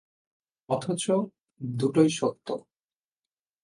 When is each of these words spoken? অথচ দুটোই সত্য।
অথচ 0.69 1.03
দুটোই 1.61 2.09
সত্য। 2.09 2.47